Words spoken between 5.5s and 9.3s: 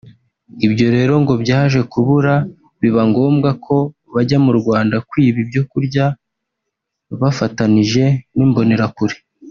kurya bafatanije n’imbonerakure